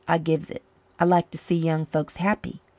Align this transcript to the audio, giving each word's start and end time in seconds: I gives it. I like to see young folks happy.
I 0.07 0.17
gives 0.17 0.49
it. 0.49 0.63
I 0.99 1.05
like 1.05 1.29
to 1.29 1.37
see 1.37 1.53
young 1.55 1.85
folks 1.85 2.15
happy. 2.15 2.59